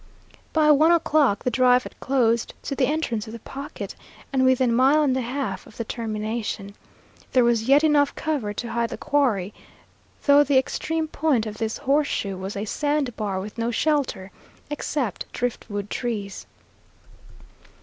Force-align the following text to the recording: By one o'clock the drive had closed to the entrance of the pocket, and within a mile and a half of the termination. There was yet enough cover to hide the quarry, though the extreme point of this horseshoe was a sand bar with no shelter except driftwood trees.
By 0.51 0.71
one 0.71 0.91
o'clock 0.91 1.43
the 1.43 1.51
drive 1.51 1.83
had 1.83 1.99
closed 1.99 2.55
to 2.63 2.73
the 2.73 2.87
entrance 2.87 3.27
of 3.27 3.33
the 3.33 3.39
pocket, 3.39 3.93
and 4.33 4.43
within 4.43 4.71
a 4.71 4.73
mile 4.73 5.03
and 5.03 5.15
a 5.15 5.21
half 5.21 5.67
of 5.67 5.77
the 5.77 5.83
termination. 5.83 6.73
There 7.33 7.43
was 7.43 7.65
yet 7.69 7.83
enough 7.83 8.15
cover 8.15 8.51
to 8.51 8.71
hide 8.71 8.89
the 8.89 8.97
quarry, 8.97 9.53
though 10.25 10.43
the 10.43 10.57
extreme 10.57 11.07
point 11.07 11.45
of 11.45 11.59
this 11.59 11.77
horseshoe 11.77 12.35
was 12.35 12.55
a 12.55 12.65
sand 12.65 13.15
bar 13.15 13.39
with 13.39 13.59
no 13.59 13.69
shelter 13.69 14.31
except 14.71 15.31
driftwood 15.33 15.91
trees. 15.91 16.47